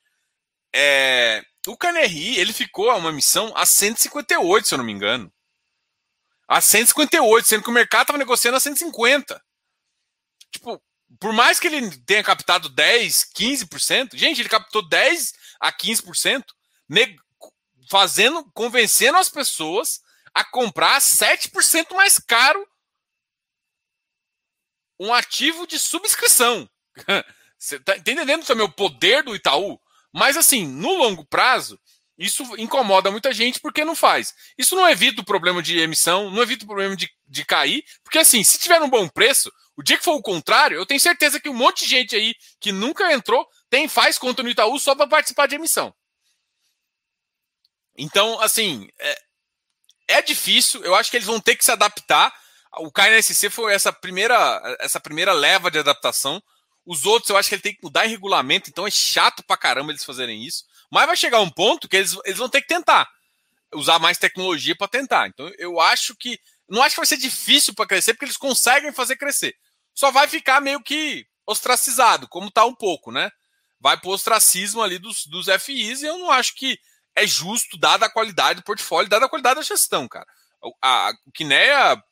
[0.74, 5.32] É, o Canerri, ele ficou a uma missão a 158, se eu não me engano.
[6.48, 9.42] A 158, sendo que o mercado estava negociando a 150.
[10.52, 10.82] Tipo,
[11.20, 16.44] por mais que ele tenha captado 10, 15%, gente, ele captou 10 a 15%,
[17.90, 20.02] fazendo, convencendo as pessoas
[20.34, 22.68] a comprar 7% mais caro
[25.00, 26.70] um ativo de subscrição.
[27.58, 29.80] Você tá entendendo também o poder do Itaú?
[30.14, 31.80] Mas assim, no longo prazo,
[32.18, 34.34] isso incomoda muita gente porque não faz.
[34.58, 38.18] Isso não evita o problema de emissão, não evita o problema de, de cair, porque
[38.18, 41.40] assim, se tiver um bom preço, o dia que for o contrário, eu tenho certeza
[41.40, 44.96] que um monte de gente aí que nunca entrou tem faz conta no Itaú só
[44.96, 45.94] para participar de emissão.
[47.96, 49.22] Então, assim, é,
[50.08, 50.84] é, difícil.
[50.84, 52.34] Eu acho que eles vão ter que se adaptar.
[52.78, 56.42] O KNSC foi essa primeira, essa primeira leva de adaptação.
[56.86, 59.58] Os outros eu acho que ele tem que mudar em regulamento, então é chato pra
[59.58, 60.64] caramba eles fazerem isso.
[60.92, 63.08] Mas vai chegar um ponto que eles, eles vão ter que tentar
[63.74, 65.28] usar mais tecnologia para tentar.
[65.28, 66.40] Então eu acho que.
[66.70, 69.56] Não acho que vai ser difícil para crescer, porque eles conseguem fazer crescer.
[69.96, 73.32] Só vai ficar meio que ostracizado, como tá um pouco, né?
[73.80, 76.78] Vai pro ostracismo ali dos, dos FIs, e eu não acho que
[77.16, 80.28] é justo, dada a qualidade do portfólio, dada a qualidade da gestão, cara.
[80.82, 82.04] A, a, o Kineia,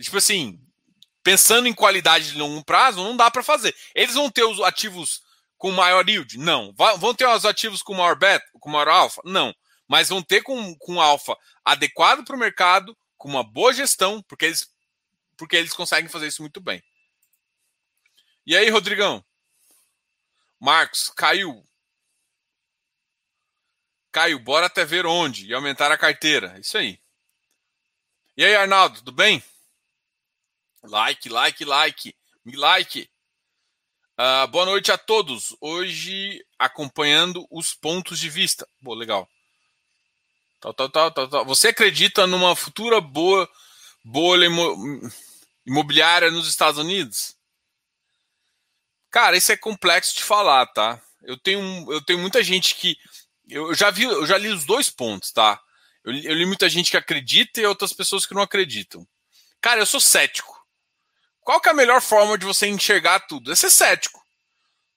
[0.00, 0.58] tipo assim,
[1.22, 3.74] pensando em qualidade de longo prazo, não dá para fazer.
[3.92, 5.20] Eles vão ter os ativos
[5.56, 6.38] com maior yield?
[6.38, 6.74] Não.
[6.98, 9.22] Vão ter os ativos com maior beta, com maior alfa?
[9.24, 9.54] Não.
[9.88, 14.46] Mas vão ter com, com alfa adequado para o mercado, com uma boa gestão, porque
[14.46, 14.68] eles,
[15.36, 16.82] porque eles conseguem fazer isso muito bem.
[18.46, 19.24] E aí, Rodrigão?
[20.60, 21.64] Marcos, caiu.
[24.12, 26.58] Caiu, bora até ver onde e aumentar a carteira.
[26.58, 26.98] Isso aí.
[28.36, 29.42] E aí, Arnaldo, tudo bem?
[30.82, 32.16] Like, like, like.
[32.44, 33.10] Me like.
[34.18, 35.54] Uh, boa noite a todos.
[35.60, 38.66] Hoje acompanhando os pontos de vista.
[38.82, 39.28] Pô, legal.
[40.58, 41.44] Tal, tal, tal, tal, tal.
[41.44, 43.46] Você acredita numa futura boa
[44.02, 44.48] bolha
[45.66, 47.36] imobiliária nos Estados Unidos?
[49.10, 50.98] Cara, isso é complexo de falar, tá?
[51.22, 52.96] Eu tenho, eu tenho muita gente que.
[53.46, 55.60] Eu já vi, eu já li os dois pontos, tá?
[56.02, 59.06] Eu, eu li muita gente que acredita e outras pessoas que não acreditam.
[59.60, 60.55] Cara, eu sou cético.
[61.46, 63.52] Qual que é a melhor forma de você enxergar tudo?
[63.52, 64.20] É ser cético.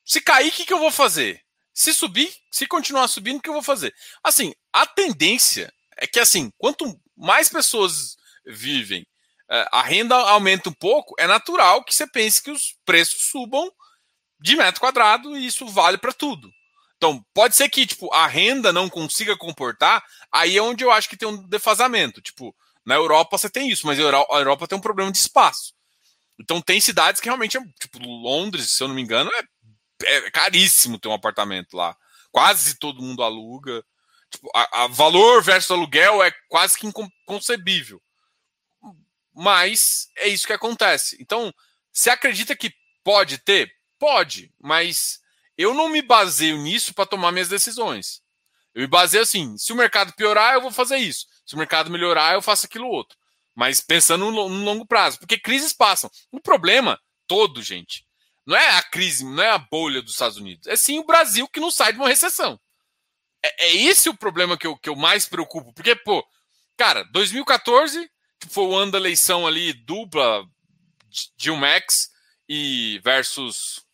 [0.04, 1.40] Se cair, o que, que eu vou fazer?
[1.72, 3.94] Se subir, se continuar subindo, o que eu vou fazer?
[4.24, 9.06] Assim, a tendência é que, assim, quanto mais pessoas vivem,
[9.48, 13.72] é, a renda aumenta um pouco, é natural que você pense que os preços subam
[14.40, 16.52] de metro quadrado e isso vale para tudo.
[16.98, 21.08] Então, pode ser que tipo, a renda não consiga comportar, aí é onde eu acho
[21.08, 22.24] que tem um defasamento.
[22.24, 25.78] Tipo, na Europa você tem isso, mas a Europa tem um problema de espaço.
[26.40, 30.32] Então tem cidades que realmente, é, tipo, Londres, se eu não me engano, é, é
[30.32, 31.96] caríssimo ter um apartamento lá.
[32.32, 33.84] Quase todo mundo aluga.
[34.32, 38.02] Tipo, a, a valor versus aluguel é quase que inconcebível.
[39.34, 41.18] Mas é isso que acontece.
[41.20, 41.54] Então,
[41.92, 42.74] você acredita que
[43.04, 43.72] pode ter?
[43.98, 45.20] Pode, mas
[45.58, 48.22] eu não me baseio nisso para tomar minhas decisões.
[48.74, 51.26] Eu me baseio assim: se o mercado piorar, eu vou fazer isso.
[51.46, 53.19] Se o mercado melhorar, eu faço aquilo outro
[53.60, 56.10] mas pensando no, longo prazo, porque crises passam.
[56.32, 58.08] O problema todo, gente,
[58.46, 61.46] não é a crise, não é a bolha dos Estados Unidos, é sim o Brasil
[61.46, 62.58] que não sai de uma recessão.
[63.44, 66.26] É, é esse o problema que eu, que eu mais preocupo, porque, pô,
[66.78, 68.10] cara, 2014
[68.48, 70.48] foi o ano da eleição ali dupla
[71.50, 72.12] um Max
[72.48, 73.86] e versus.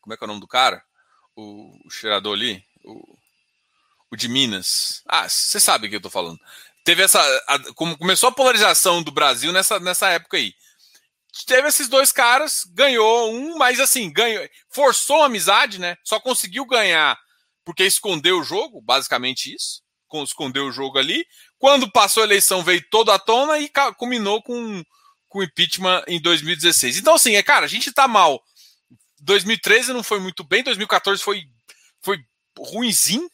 [0.00, 0.84] Como é que é o nome do cara?
[1.34, 2.64] O, o cheirador ali?
[2.84, 3.18] O,
[4.12, 5.02] o de Minas.
[5.08, 6.38] Ah, você sabe o que eu tô falando
[6.84, 7.20] teve essa.
[7.48, 10.54] A, como começou a polarização do Brasil nessa, nessa época aí.
[11.46, 15.96] Teve esses dois caras, ganhou um, mas assim, ganhou, forçou a amizade, né?
[16.04, 17.18] Só conseguiu ganhar
[17.64, 19.82] porque escondeu o jogo, basicamente isso.
[20.24, 21.24] Escondeu o jogo ali.
[21.58, 24.84] Quando passou a eleição, veio toda à tona e culminou com,
[25.26, 26.98] com o impeachment em 2016.
[26.98, 28.42] Então, assim, é, cara, a gente tá mal.
[29.20, 31.44] 2013 não foi muito bem, 2014 foi,
[32.02, 32.18] foi
[32.58, 33.30] ruimzinho,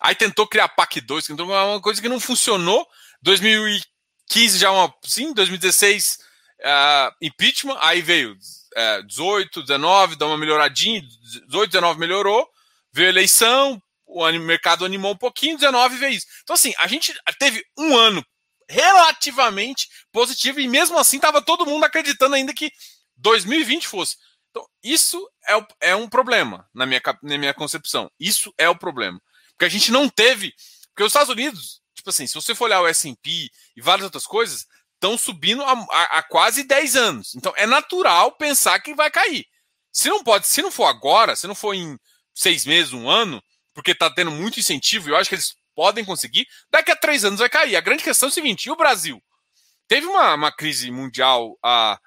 [0.00, 2.86] Aí tentou criar PAC 2, tentou uma coisa que não funcionou.
[3.22, 4.92] 2015 já uma.
[5.04, 6.18] Sim, 2016
[6.60, 7.76] uh, impeachment.
[7.80, 11.02] Aí veio uh, 18, 19, dá uma melhoradinha.
[11.46, 12.48] 18, 19 melhorou.
[12.92, 16.26] Veio eleição, o mercado animou um pouquinho, 19 veio isso.
[16.42, 18.24] Então, assim, a gente teve um ano
[18.68, 22.70] relativamente positivo e mesmo assim estava todo mundo acreditando ainda que
[23.16, 24.16] 2020 fosse.
[24.50, 28.10] Então, isso é, é um problema na minha, na minha concepção.
[28.18, 29.20] Isso é o problema.
[29.60, 30.54] Porque a gente não teve.
[30.88, 34.26] Porque os Estados Unidos, tipo assim, se você for olhar o SP e várias outras
[34.26, 37.34] coisas, estão subindo há, quase 10 anos.
[37.34, 39.46] Então é natural pensar que vai cair.
[39.92, 41.98] Se não pode, se não for agora, se não for em
[42.34, 43.42] seis meses, um ano,
[43.74, 47.22] porque está tendo muito incentivo, e eu acho que eles podem conseguir, daqui a três
[47.22, 47.76] anos vai cair.
[47.76, 49.22] A grande questão é o seguinte: e o Brasil?
[49.86, 52.00] Teve uma, uma crise mundial, a,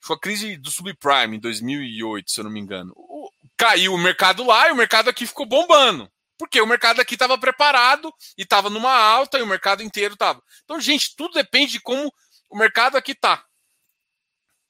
[0.00, 2.92] foi a crise do subprime em 2008, se eu não me engano.
[2.94, 6.08] O, caiu o mercado lá e o mercado aqui ficou bombando.
[6.38, 10.42] Porque o mercado aqui estava preparado e estava numa alta e o mercado inteiro estava.
[10.64, 12.12] Então, gente, tudo depende de como
[12.48, 13.44] o mercado aqui está.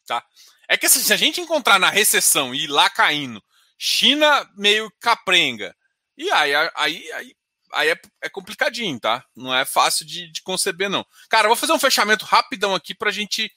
[0.07, 0.25] Tá?
[0.67, 3.43] É que assim, se a gente encontrar na recessão e ir lá caindo,
[3.79, 5.77] China meio caprenga,
[6.17, 7.37] e aí, aí, aí,
[7.73, 9.25] aí é, é complicadinho, tá?
[9.37, 11.07] Não é fácil de, de conceber, não.
[11.29, 13.53] Cara, eu vou fazer um fechamento rapidão aqui para a gente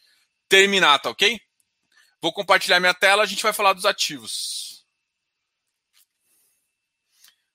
[0.48, 1.40] terminar, tá ok?
[2.22, 4.61] Vou compartilhar minha tela, a gente vai falar dos ativos.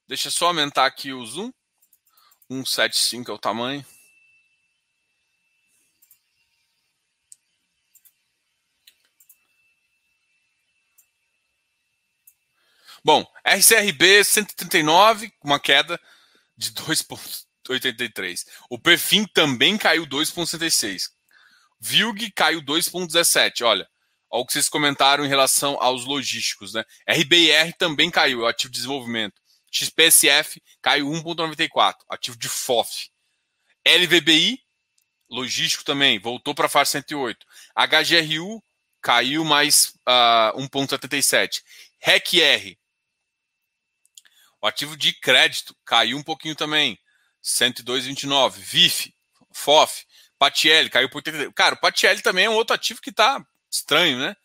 [0.08, 1.52] Deixa eu só aumentar aqui o zoom.
[2.48, 3.84] 175 é o tamanho.
[13.04, 16.00] Bom, RCRB 139, uma queda
[16.56, 18.44] de 2,83.
[18.70, 21.10] O Perfim também caiu 2,66.
[21.80, 23.64] Vilg caiu 2,17.
[23.64, 23.88] Olha,
[24.30, 26.84] olha o que vocês comentaram em relação aos logísticos, né?
[27.08, 29.40] RBR também caiu, é o ativo de desenvolvimento.
[29.76, 33.10] XPSF caiu 1,94, ativo de FOF.
[33.86, 34.60] LVBI,
[35.28, 37.46] logístico também, voltou para a faixa 108.
[37.74, 38.62] HGRU
[39.00, 41.62] caiu mais uh, 1,77.
[42.00, 42.76] RECR,
[44.60, 46.98] o ativo de crédito caiu um pouquinho também,
[47.44, 48.52] 102,29.
[48.58, 49.14] VIF,
[49.52, 50.04] FOF,
[50.38, 51.52] Patiel caiu por 80.
[51.52, 54.36] Cara, o Patiel também é um outro ativo que está estranho, né?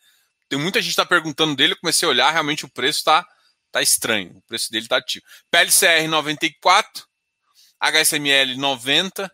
[0.48, 3.26] Tem muita gente está perguntando dele, eu comecei a olhar, realmente o preço está
[3.72, 4.36] Tá estranho.
[4.36, 5.24] O preço dele tá ativo.
[5.50, 7.06] PLCR 94,
[7.80, 9.32] HSML 90,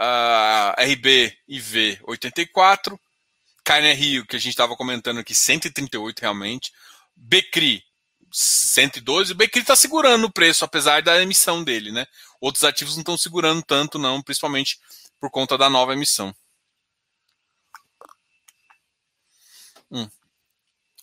[0.00, 2.98] uh, RB IV 84,
[3.64, 6.72] KNR Rio, que a gente estava comentando aqui, 138 realmente,
[7.14, 7.84] Becri
[8.32, 12.06] 112, o Becri está segurando o preço, apesar da emissão dele, né?
[12.40, 14.78] Outros ativos não estão segurando tanto, não, principalmente
[15.20, 16.34] por conta da nova emissão.
[19.90, 20.08] Hum.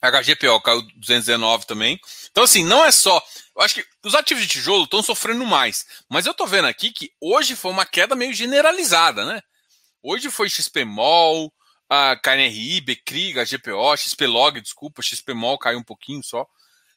[0.01, 1.99] HGPO caiu 219 também.
[2.29, 3.21] Então, assim, não é só.
[3.55, 5.85] Eu acho que os ativos de tijolo estão sofrendo mais.
[6.09, 9.41] Mas eu tô vendo aqui que hoje foi uma queda meio generalizada, né?
[10.03, 11.51] Hoje foi XPMOL,
[11.89, 16.45] a KNRI, BCRI, HGPO, XPLog, desculpa, XPMOL caiu um pouquinho só.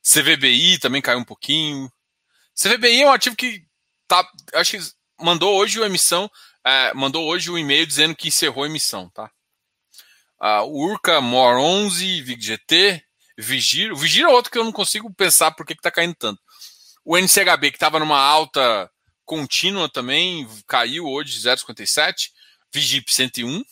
[0.03, 1.91] CVBI também caiu um pouquinho.
[2.55, 3.65] CVBI é um ativo que
[4.07, 6.31] tá, acho que mandou hoje uma emissão,
[6.65, 9.31] é, mandou hoje um e-mail dizendo que encerrou a emissão, tá?
[10.43, 13.05] Uh, Urca, Mor 11, VigGT,
[13.37, 13.97] Vigiro.
[13.97, 16.41] Vigiro é outro que eu não consigo pensar por que está caindo tanto.
[17.05, 18.91] O NCHB, que estava numa alta
[19.25, 22.31] contínua também, caiu hoje 0,57.
[22.73, 23.63] Vigip 101.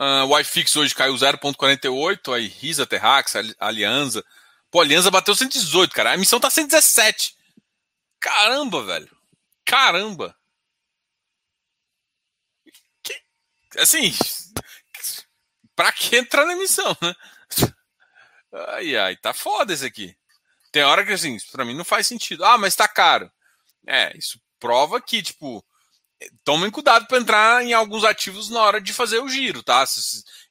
[0.00, 2.34] Uh, o iFix hoje caiu 0,48.
[2.34, 4.24] Aí Risa, Terrax, Alianza.
[4.70, 6.10] Pô, a Alianza bateu 118, cara.
[6.10, 7.34] A emissão tá 117.
[8.20, 9.16] Caramba, velho.
[9.64, 10.36] Caramba.
[13.02, 13.22] Que...
[13.80, 14.12] Assim,
[15.74, 17.14] pra que entrar na emissão, né?
[18.68, 20.16] Ai, ai, tá foda esse aqui.
[20.72, 22.44] Tem hora que, assim, pra mim não faz sentido.
[22.44, 23.30] Ah, mas tá caro.
[23.86, 25.64] É, isso prova que, tipo,
[26.44, 29.84] tomem cuidado para entrar em alguns ativos na hora de fazer o giro, tá?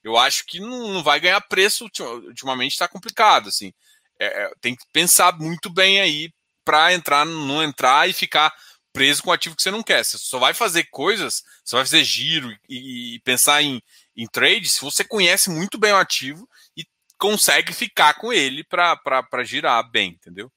[0.04, 1.86] Eu acho que não, vai ganhar preço,
[2.26, 3.74] ultimamente está complicado, assim.
[4.20, 6.32] É, é, tem que pensar muito bem aí
[6.64, 8.54] para entrar, não entrar e ficar
[8.98, 10.04] preso com o ativo que você não quer.
[10.04, 13.82] Você só vai fazer coisas, você vai fazer giro e, e pensar em,
[14.16, 16.84] em trade se você conhece muito bem o ativo e
[17.18, 20.52] consegue ficar com ele para girar bem, entendeu?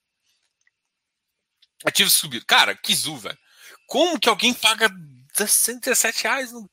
[1.85, 2.45] Ativos subiram.
[2.47, 3.39] Cara, Kizu, velho.
[3.87, 4.89] Como que alguém paga
[5.47, 6.71] 117 reais no...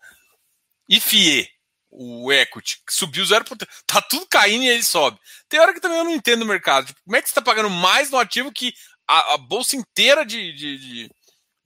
[0.87, 1.49] e FIE,
[1.89, 3.67] o equity, subiu 0%.
[3.85, 5.19] Tá tudo caindo e ele sobe.
[5.49, 6.87] Tem hora que também eu não entendo o mercado.
[6.87, 8.73] Tipo, como é que você está pagando mais no ativo que
[9.07, 11.11] a, a bolsa inteira de, de, de,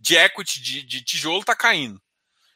[0.01, 2.01] de equity de, de tijolo está caindo?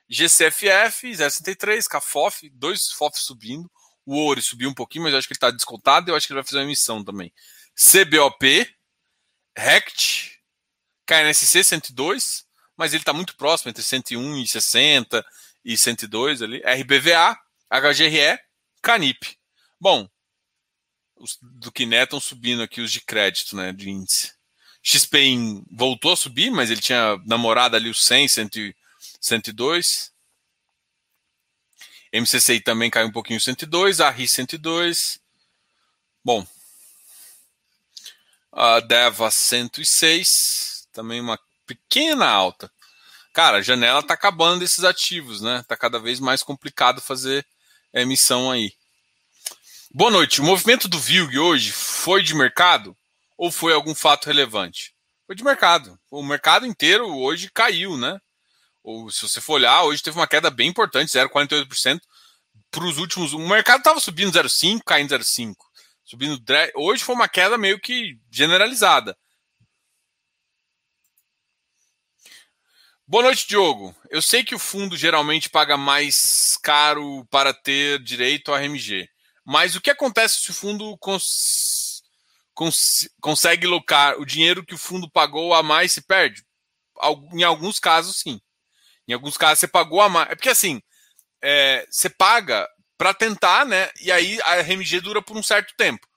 [0.10, 3.72] GCFF, 0,63, CAFOF, dois FOF subindo.
[4.06, 6.10] O Ouro subiu um pouquinho, mas eu acho que ele está descontado.
[6.10, 7.34] Eu acho que ele vai fazer uma emissão também.
[7.76, 8.68] CBOP,
[9.58, 10.40] RECT,
[11.08, 12.46] KNSC 102,
[12.78, 15.26] mas ele está muito próximo, entre 101 e 60
[15.64, 16.62] e 102 ali.
[16.66, 17.38] RBVA,
[17.70, 18.40] HGRE,
[18.82, 19.38] Canip.
[19.80, 20.08] Bom,
[21.16, 24.35] os do Kiné estão subindo aqui os de crédito, né, de índice.
[24.88, 28.76] XPIN voltou a subir, mas ele tinha namorado ali os 100, 100
[29.20, 30.14] 102.
[32.14, 35.20] MCCI também caiu um pouquinho 102, a RI 102.
[36.24, 36.46] Bom,
[38.52, 42.72] a DEVA 106, também uma pequena alta.
[43.34, 45.62] Cara, a janela está acabando desses ativos, né?
[45.62, 47.44] Está cada vez mais complicado fazer
[47.92, 48.72] emissão aí.
[49.92, 50.42] Boa noite.
[50.42, 52.96] O movimento do VILG hoje foi de mercado
[53.38, 54.94] ou foi algum fato relevante?
[55.26, 56.00] Foi de mercado.
[56.12, 58.20] O mercado inteiro hoje caiu, né?
[58.84, 62.00] Ou se você for olhar, hoje teve uma queda bem importante, 0,48%
[62.70, 63.34] para os últimos.
[63.34, 65.56] O mercado estava subindo 0,5, caindo 0,5.
[66.04, 66.40] Subindo.
[66.76, 69.18] Hoje foi uma queda meio que generalizada.
[73.08, 73.96] Boa noite, Diogo.
[74.10, 79.08] Eu sei que o fundo geralmente paga mais caro para ter direito ao RMG,
[79.44, 81.85] mas o que acontece se o fundo cons
[82.56, 86.44] cons consegue locar o dinheiro que o fundo pagou a mais se perde?
[87.34, 88.42] Em alguns casos, sim.
[89.08, 90.32] Em alguns casos, você pagou a mais.
[90.32, 90.82] É porque assim,
[91.42, 93.92] é, você paga para tentar, né?
[94.02, 96.08] E aí a RMG dura por um certo tempo.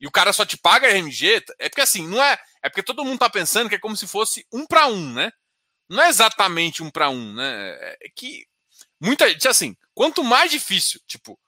[0.00, 1.44] E o cara só te paga a RMG.
[1.58, 2.38] É porque assim, não é.
[2.62, 5.30] É porque todo mundo tá pensando que é como se fosse um para um, né?
[5.90, 7.76] não é exatamente um para um, né?
[8.00, 8.46] É que
[9.00, 11.38] muita gente, assim, quanto mais difícil, tipo,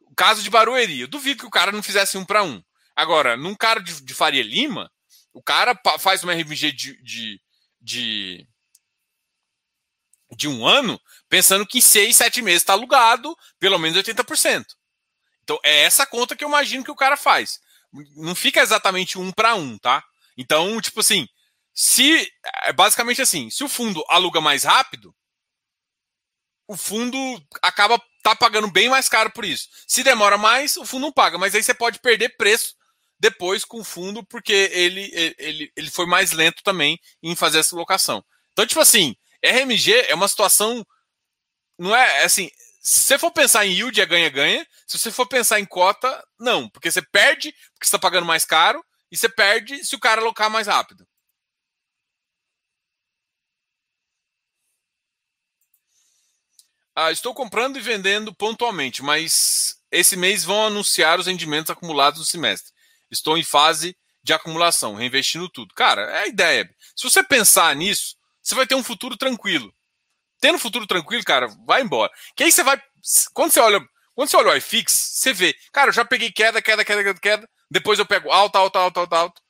[0.00, 2.60] o caso de Barueri, eu duvido que o cara não fizesse um para um.
[2.96, 4.90] Agora, num cara de, de Faria Lima,
[5.32, 7.40] o cara faz uma RMG de, de,
[7.80, 8.48] de,
[10.36, 14.64] de um ano, pensando que em seis, sete meses está alugado pelo menos 80%.
[15.42, 17.60] Então, é essa conta que eu imagino que o cara faz.
[18.16, 20.02] Não fica exatamente um para um, tá?
[20.36, 21.28] Então, tipo assim,
[21.74, 22.30] se
[22.62, 25.14] é basicamente assim, se o fundo aluga mais rápido,
[26.66, 27.16] o fundo
[27.60, 29.68] acaba tá pagando bem mais caro por isso.
[29.86, 32.74] Se demora mais, o fundo não paga, mas aí você pode perder preço
[33.24, 37.74] depois com o fundo porque ele, ele, ele foi mais lento também em fazer essa
[37.74, 38.22] locação.
[38.52, 40.86] Então, tipo assim, RMG é uma situação
[41.78, 42.50] não é, é assim,
[42.82, 46.68] se você for pensar em yield é ganha-ganha, se você for pensar em cota, não,
[46.68, 50.20] porque você perde porque você está pagando mais caro e você perde se o cara
[50.20, 51.06] alocar mais rápido.
[56.94, 62.26] Ah, estou comprando e vendendo pontualmente, mas esse mês vão anunciar os rendimentos acumulados no
[62.26, 62.74] semestre.
[63.10, 65.74] Estou em fase de acumulação, reinvestindo tudo.
[65.74, 66.68] Cara, é a ideia.
[66.96, 69.72] Se você pensar nisso, você vai ter um futuro tranquilo.
[70.40, 72.10] Tendo um futuro tranquilo, cara, vai embora.
[72.36, 72.80] Que aí você vai.
[73.32, 73.80] Quando você olha,
[74.14, 77.48] quando você olha o iFix, você vê, cara, eu já peguei queda, queda, queda, queda,
[77.70, 79.42] depois eu pego alta, alta, alta, alta, alta.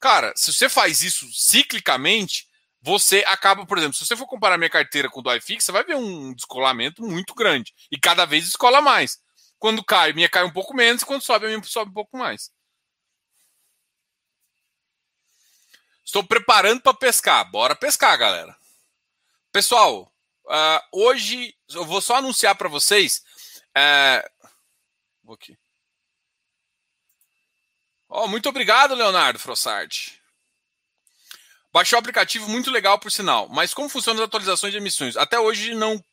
[0.00, 2.46] Cara, se você faz isso ciclicamente,
[2.82, 5.72] você acaba, por exemplo, se você for comparar minha carteira com o do iFix, você
[5.72, 7.72] vai ver um descolamento muito grande.
[7.90, 9.18] E cada vez descola mais.
[9.58, 12.50] Quando cai, minha cai um pouco menos, quando sobe, a minha sobe um pouco mais.
[16.10, 17.48] Estou preparando para pescar.
[17.52, 18.56] Bora pescar, galera.
[19.52, 20.12] Pessoal,
[20.44, 23.22] uh, hoje eu vou só anunciar para vocês.
[23.68, 24.28] Uh,
[25.22, 25.56] vou aqui.
[28.08, 30.20] Oh, muito obrigado, Leonardo Frossard.
[31.72, 33.48] Baixou o aplicativo, muito legal por sinal.
[33.48, 35.16] Mas como funcionam as atualizações de emissões?
[35.16, 36.04] Até hoje não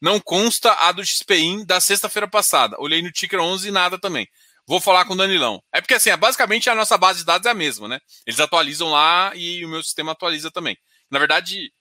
[0.00, 2.76] não consta a do XPIN da sexta-feira passada.
[2.78, 4.30] Olhei no Ticker 11 e nada também.
[4.68, 5.62] Vou falar com o Danilão.
[5.72, 7.98] É porque assim, é, basicamente a nossa base de dados é a mesma, né?
[8.26, 10.76] Eles atualizam lá e o meu sistema atualiza também.
[11.10, 11.72] Na verdade,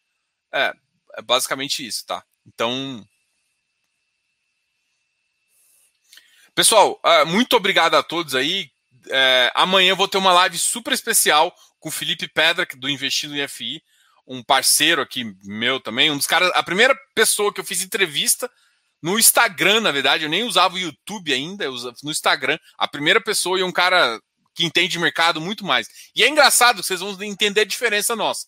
[0.53, 0.73] é,
[1.17, 2.23] é basicamente isso, tá?
[2.45, 3.05] Então.
[6.55, 8.71] Pessoal, é, muito obrigado a todos aí.
[9.09, 13.35] É, amanhã eu vou ter uma live super especial com o Felipe Pedra, do Investindo
[13.35, 13.83] em FI,
[14.25, 18.49] um parceiro aqui meu também, um dos caras, a primeira pessoa que eu fiz entrevista
[19.07, 22.89] no Instagram, na verdade, eu nem usava o YouTube ainda, eu usava no Instagram, a
[22.89, 24.19] primeira pessoa e um cara
[24.53, 25.87] que entende de mercado muito mais.
[26.13, 28.45] E é engraçado, vocês vão entender a diferença nossa.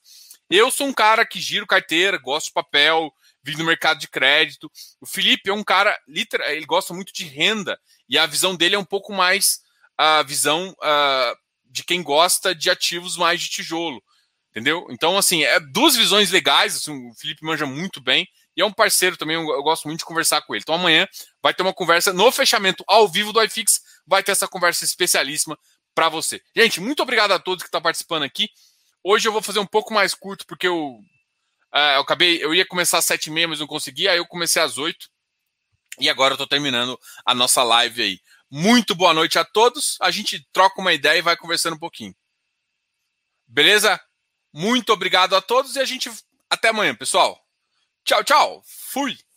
[0.50, 3.10] Eu sou um cara que giro carteira, gosto de papel,
[3.42, 4.70] vivo no mercado de crédito.
[5.00, 7.80] O Felipe é um cara, ele gosta muito de renda
[8.10, 9.62] e a visão dele é um pouco mais
[9.98, 11.38] a visão uh,
[11.72, 14.04] de quem gosta de ativos mais de tijolo,
[14.50, 14.88] entendeu?
[14.90, 16.76] Então, assim, é duas visões legais.
[16.76, 18.28] Assim, o Felipe manja muito bem
[18.60, 19.38] e é um parceiro também.
[19.38, 20.62] Eu, gosto muito de conversar com ele.
[20.62, 21.08] Então, amanhã
[21.42, 23.82] vai ter uma conversa no fechamento ao vivo do iFix.
[24.06, 25.58] Vai ter essa conversa especialíssima
[25.96, 26.44] para você.
[26.54, 28.50] Gente, muito obrigado a todos que estão tá participando aqui.
[29.02, 30.88] Hoje eu vou fazer um pouco mais curto porque eu,
[31.74, 34.10] uh, eu acabei, eu ia começar às sete e meia, mas não consegui.
[34.10, 35.10] Aí eu comecei às oito
[35.98, 38.20] e agora eu estou terminando a nossa live aí.
[38.52, 39.96] Muito boa noite a todos.
[40.02, 42.14] A gente troca uma ideia e vai conversando um pouquinho.
[43.48, 43.98] Beleza?
[44.52, 46.12] Muito obrigado a todos e a gente
[46.50, 47.42] até amanhã, pessoal.
[48.10, 48.64] Tchau, tchau.
[48.66, 49.29] Fui.